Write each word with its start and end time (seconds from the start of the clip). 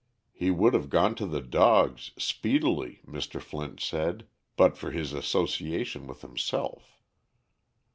He 0.33 0.49
would 0.49 0.73
have 0.73 0.89
gone 0.89 1.13
to 1.13 1.27
the 1.27 1.41
dogs, 1.43 2.09
speedily, 2.17 3.01
Mr. 3.05 3.39
Flint 3.39 3.79
said, 3.79 4.25
but 4.57 4.75
for 4.75 4.89
his 4.89 5.13
association 5.13 6.07
with 6.07 6.23
himself. 6.23 7.03